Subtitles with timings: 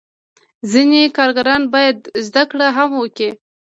[0.71, 1.97] ځینې کارګران باید
[2.27, 3.29] زده کړه هم وکړي.